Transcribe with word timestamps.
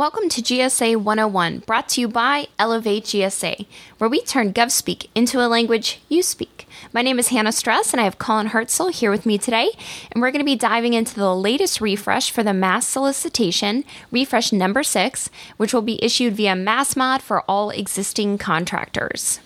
Welcome 0.00 0.30
to 0.30 0.40
GSA 0.40 0.96
101, 0.96 1.58
brought 1.66 1.90
to 1.90 2.00
you 2.00 2.08
by 2.08 2.46
Elevate 2.58 3.04
GSA, 3.04 3.66
where 3.98 4.08
we 4.08 4.22
turn 4.22 4.54
GovSpeak 4.54 5.08
into 5.14 5.44
a 5.44 5.46
language 5.46 6.00
you 6.08 6.22
speak. 6.22 6.66
My 6.90 7.02
name 7.02 7.18
is 7.18 7.28
Hannah 7.28 7.52
Stress, 7.52 7.92
and 7.92 8.00
I 8.00 8.04
have 8.04 8.16
Colin 8.16 8.48
Hertzel 8.48 8.90
here 8.90 9.10
with 9.10 9.26
me 9.26 9.36
today, 9.36 9.72
and 10.10 10.22
we're 10.22 10.30
going 10.30 10.40
to 10.40 10.44
be 10.46 10.56
diving 10.56 10.94
into 10.94 11.14
the 11.14 11.36
latest 11.36 11.82
refresh 11.82 12.30
for 12.30 12.42
the 12.42 12.54
mass 12.54 12.88
solicitation, 12.88 13.84
refresh 14.10 14.54
number 14.54 14.82
six, 14.82 15.28
which 15.58 15.74
will 15.74 15.82
be 15.82 16.02
issued 16.02 16.32
via 16.32 16.54
MassMod 16.54 17.20
for 17.20 17.42
all 17.42 17.68
existing 17.68 18.38
contractors. 18.38 19.38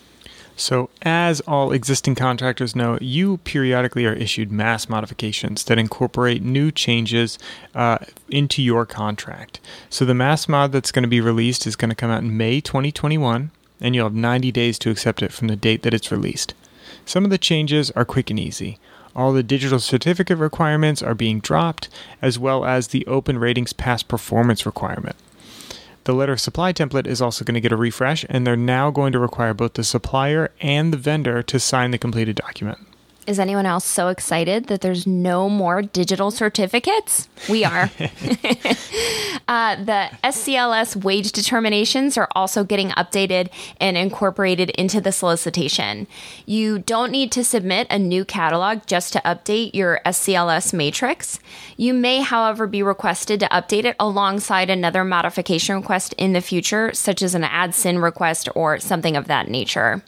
So, 0.57 0.89
as 1.03 1.41
all 1.41 1.73
existing 1.73 2.15
contractors 2.15 2.77
know, 2.77 2.97
you 3.01 3.39
periodically 3.39 4.07
are 4.07 4.13
issued 4.13 4.53
mass 4.53 4.89
modifications 4.89 5.65
that 5.65 5.79
incorporate 5.79 6.43
new 6.43 6.71
changes 6.71 7.39
uh, 7.75 7.99
into 8.29 8.63
your 8.63 8.87
contract. 8.87 9.59
So, 9.91 10.05
the 10.05 10.15
mass 10.15 10.49
mod 10.49 10.71
that's 10.71 10.93
going 10.93 11.03
to 11.03 11.09
be 11.09 11.21
released 11.21 11.67
is 11.67 11.75
going 11.75 11.91
to 11.91 11.97
come 11.97 12.11
out 12.11 12.23
in 12.23 12.37
May 12.37 12.61
2021, 12.61 13.51
and 13.81 13.95
you'll 13.95 14.07
have 14.07 14.15
90 14.15 14.53
days 14.53 14.79
to 14.81 14.91
accept 14.91 15.23
it 15.23 15.33
from 15.33 15.49
the 15.49 15.57
date 15.57 15.83
that 15.83 15.95
it's 15.95 16.13
released. 16.13 16.55
Some 17.05 17.25
of 17.25 17.31
the 17.31 17.39
changes 17.39 17.91
are 17.93 18.05
quick 18.05 18.31
and 18.31 18.39
easy. 18.39 18.79
All 19.17 19.33
the 19.33 19.43
digital 19.43 19.81
certificate 19.81 20.39
requirements 20.39 21.03
are 21.03 21.15
being 21.15 21.41
dropped, 21.41 21.89
as 22.23 22.39
well 22.39 22.65
as 22.65 22.89
the 22.89 23.07
Open 23.07 23.39
Ratings 23.39 23.73
Past 23.73 24.07
Performance 24.07 24.65
requirement. 24.65 25.17
The 26.05 26.15
letter 26.15 26.37
supply 26.37 26.73
template 26.73 27.07
is 27.07 27.23
also 27.23 27.45
going 27.45 27.55
to 27.55 27.61
get 27.61 27.73
a 27.73 27.77
refresh, 27.77 28.27
and 28.29 28.47
they're 28.47 28.57
now 28.57 28.91
going 28.91 29.13
to 29.13 29.19
require 29.19 29.55
both 29.55 29.75
the 29.75 29.85
supplier 29.85 30.51
and 30.61 30.93
the 30.93 30.99
vendor 30.99 31.43
to 31.43 31.59
sign 31.59 31.93
the 31.93 31.99
completed 31.99 32.37
document. 32.37 32.79
Is 33.27 33.39
anyone 33.39 33.65
else 33.65 33.87
so 33.87 34.09
excited 34.09 34.67
that 34.67 34.83
there's 34.83 35.07
no 35.07 35.49
more 35.49 35.81
digital 35.81 36.31
certificates? 36.31 37.29
We 37.49 37.65
are. 37.65 37.91
uh, 39.49 39.77
the 39.77 40.11
SCLS 40.23 41.03
wage 41.03 41.33
determinations 41.33 42.19
are 42.19 42.29
also 42.33 42.65
getting 42.65 42.91
updated 42.91 43.49
and 43.81 43.97
incorporated 43.97 44.71
into 44.71 45.01
the 45.01 45.13
solicitation. 45.13 46.07
You 46.45 46.79
don't 46.79 47.11
need 47.11 47.33
to 47.33 47.45
submit 47.45 47.87
a 47.89 47.99
new 47.99 48.27
catalog 48.27 48.87
just 48.87 49.15
to 49.15 49.21
update 49.21 49.75
your 49.75 50.01
SCLS 50.05 50.75
matrix. 50.75 51.41
You 51.79 51.95
may, 51.95 52.21
however, 52.21 52.67
be 52.67 52.83
requested 52.83 53.41
to 53.41 53.49
update 53.49 53.85
it 53.85 53.97
alongside 53.99 54.69
another 54.69 55.03
modification 55.03 55.77
request 55.77 56.13
in 56.19 56.35
the 56.35 56.43
future, 56.43 56.93
such 56.93 57.23
as 57.23 57.35
an 57.35 57.45
add 57.45 57.75
SIN 57.75 58.01
request 58.01 58.49
or 58.55 58.79
something 58.81 59.17
of 59.17 59.29
that 59.29 59.49
nature. 59.49 60.03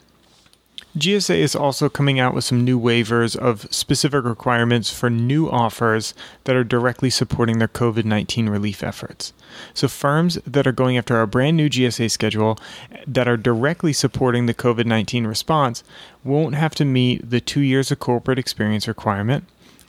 GSA 0.97 1.37
is 1.37 1.55
also 1.55 1.89
coming 1.89 2.19
out 2.19 2.33
with 2.33 2.43
some 2.43 2.63
new 2.63 2.79
waivers 2.79 3.35
of 3.35 3.71
specific 3.71 4.23
requirements 4.23 4.89
for 4.89 5.11
new 5.11 5.47
offers 5.47 6.15
that 6.45 6.55
are 6.55 6.63
directly 6.63 7.11
supporting 7.11 7.59
their 7.59 7.67
COVID 7.67 8.03
19 8.03 8.49
relief 8.49 8.81
efforts. 8.81 9.31
So, 9.75 9.87
firms 9.87 10.39
that 10.47 10.65
are 10.65 10.71
going 10.71 10.97
after 10.97 11.15
our 11.15 11.27
brand 11.27 11.55
new 11.55 11.69
GSA 11.69 12.09
schedule 12.09 12.57
that 13.05 13.27
are 13.27 13.37
directly 13.37 13.93
supporting 13.93 14.47
the 14.47 14.55
COVID 14.55 14.87
19 14.87 15.27
response 15.27 15.83
won't 16.23 16.55
have 16.55 16.73
to 16.75 16.85
meet 16.85 17.29
the 17.29 17.41
two 17.41 17.61
years 17.61 17.91
of 17.91 17.99
corporate 17.99 18.39
experience 18.39 18.87
requirement, 18.87 19.45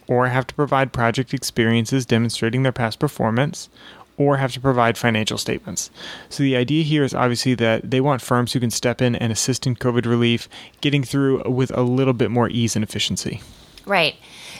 or 0.08 0.28
have 0.28 0.46
to 0.48 0.54
provide 0.54 0.92
project 0.92 1.32
experiences 1.32 2.04
demonstrating 2.04 2.64
their 2.64 2.72
past 2.72 2.98
performance, 2.98 3.70
or 4.18 4.36
have 4.36 4.52
to 4.52 4.60
provide 4.60 4.98
financial 4.98 5.38
statements. 5.38 5.90
So 6.28 6.42
the 6.42 6.56
idea 6.56 6.82
here 6.82 7.04
is 7.04 7.14
obviously 7.14 7.54
that 7.54 7.90
they 7.90 8.00
want 8.00 8.20
firms 8.20 8.52
who 8.52 8.60
can 8.60 8.70
step 8.70 9.00
in 9.00 9.16
and 9.16 9.32
assist 9.32 9.66
in 9.66 9.76
COVID 9.76 10.04
relief, 10.04 10.48
getting 10.80 11.02
through 11.04 11.48
with 11.48 11.70
a 11.76 11.82
little 11.82 12.12
bit 12.12 12.30
more 12.30 12.50
ease 12.50 12.76
and 12.76 12.82
efficiency. 12.82 13.40
Right. 13.86 14.16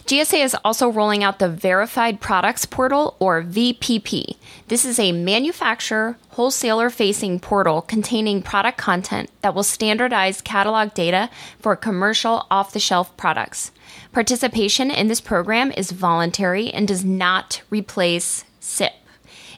GSA 0.06 0.42
is 0.42 0.56
also 0.64 0.88
rolling 0.88 1.22
out 1.22 1.38
the 1.38 1.50
Verified 1.50 2.18
Products 2.18 2.64
Portal, 2.64 3.14
or 3.18 3.42
VPP. 3.42 4.36
This 4.68 4.86
is 4.86 4.98
a 4.98 5.12
manufacturer, 5.12 6.16
wholesaler 6.30 6.88
facing 6.88 7.40
portal 7.40 7.82
containing 7.82 8.40
product 8.40 8.78
content 8.78 9.28
that 9.42 9.54
will 9.54 9.64
standardize 9.64 10.40
catalog 10.40 10.94
data 10.94 11.28
for 11.60 11.76
commercial 11.76 12.46
off 12.50 12.72
the 12.72 12.80
shelf 12.80 13.14
products. 13.18 13.70
Participation 14.12 14.90
in 14.90 15.08
this 15.08 15.20
program 15.20 15.72
is 15.76 15.90
voluntary 15.90 16.70
and 16.70 16.88
does 16.88 17.04
not 17.04 17.60
replace 17.68 18.46
SIP. 18.60 18.92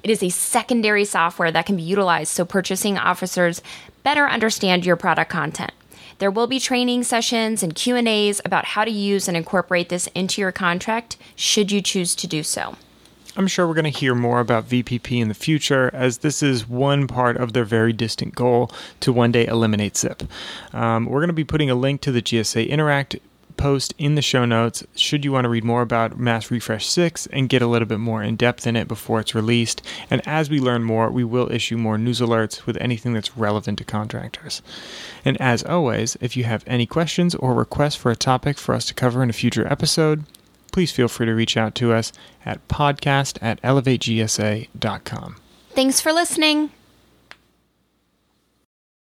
It 0.02 0.10
is 0.10 0.22
a 0.22 0.30
secondary 0.30 1.04
software 1.04 1.52
that 1.52 1.66
can 1.66 1.76
be 1.76 1.82
utilized 1.82 2.32
so 2.32 2.44
purchasing 2.44 2.96
officers 2.96 3.62
better 4.02 4.26
understand 4.26 4.86
your 4.86 4.96
product 4.96 5.30
content. 5.30 5.72
There 6.18 6.30
will 6.30 6.46
be 6.46 6.60
training 6.60 7.04
sessions 7.04 7.62
and 7.62 7.74
Q&As 7.74 8.40
about 8.44 8.66
how 8.66 8.84
to 8.84 8.90
use 8.90 9.26
and 9.26 9.36
incorporate 9.36 9.88
this 9.88 10.06
into 10.08 10.40
your 10.40 10.52
contract 10.52 11.16
should 11.34 11.72
you 11.72 11.80
choose 11.80 12.14
to 12.16 12.26
do 12.26 12.42
so. 12.42 12.76
I'm 13.36 13.46
sure 13.46 13.66
we're 13.66 13.74
going 13.74 13.90
to 13.90 13.98
hear 13.98 14.14
more 14.14 14.40
about 14.40 14.68
VPP 14.68 15.20
in 15.20 15.28
the 15.28 15.34
future, 15.34 15.88
as 15.94 16.18
this 16.18 16.42
is 16.42 16.68
one 16.68 17.06
part 17.06 17.36
of 17.36 17.52
their 17.52 17.64
very 17.64 17.92
distant 17.92 18.34
goal 18.34 18.70
to 19.00 19.12
one 19.12 19.32
day 19.32 19.46
eliminate 19.46 19.96
SIP. 19.96 20.24
Um, 20.72 21.06
we're 21.06 21.20
going 21.20 21.28
to 21.28 21.32
be 21.34 21.44
putting 21.44 21.70
a 21.70 21.74
link 21.74 22.00
to 22.02 22.12
the 22.12 22.22
GSA 22.22 22.68
Interact 22.68 23.16
post 23.56 23.94
in 23.98 24.14
the 24.14 24.22
show 24.22 24.44
notes 24.44 24.84
should 24.94 25.24
you 25.24 25.32
want 25.32 25.44
to 25.44 25.48
read 25.48 25.64
more 25.64 25.82
about 25.82 26.18
Mass 26.18 26.50
Refresh 26.50 26.86
6 26.86 27.26
and 27.28 27.48
get 27.48 27.62
a 27.62 27.66
little 27.66 27.86
bit 27.86 28.00
more 28.00 28.22
in 28.22 28.36
depth 28.36 28.66
in 28.66 28.76
it 28.76 28.88
before 28.88 29.20
it's 29.20 29.34
released. 29.34 29.82
And 30.10 30.26
as 30.26 30.50
we 30.50 30.60
learn 30.60 30.82
more, 30.84 31.10
we 31.10 31.24
will 31.24 31.50
issue 31.52 31.76
more 31.76 31.98
news 31.98 32.20
alerts 32.20 32.66
with 32.66 32.76
anything 32.78 33.12
that's 33.12 33.36
relevant 33.36 33.78
to 33.78 33.84
contractors. 33.84 34.62
And 35.24 35.40
as 35.40 35.62
always, 35.62 36.16
if 36.20 36.36
you 36.36 36.44
have 36.44 36.64
any 36.66 36.86
questions 36.86 37.34
or 37.34 37.54
requests 37.54 37.96
for 37.96 38.10
a 38.10 38.16
topic 38.16 38.58
for 38.58 38.74
us 38.74 38.86
to 38.86 38.94
cover 38.94 39.22
in 39.22 39.30
a 39.30 39.34
future 39.34 39.66
episode, 39.66 40.24
please 40.72 40.92
feel 40.92 41.08
free 41.08 41.26
to 41.26 41.34
reach 41.34 41.56
out 41.56 41.74
to 41.76 41.92
us 41.92 42.12
at 42.44 42.66
podcast 42.68 43.38
at 43.42 43.60
elevategsa.com. 43.62 45.36
Thanks 45.72 46.00
for 46.00 46.12
listening. 46.12 46.70